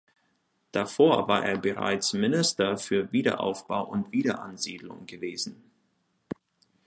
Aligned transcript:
Davor 0.71 1.27
war 1.27 1.45
er 1.45 1.59
bereits 1.59 2.13
Minister 2.13 2.75
für 2.79 3.11
Wiederaufbau 3.11 3.85
und 3.87 4.11
Wiederansiedlung 4.11 5.05
gewesen. 5.05 5.61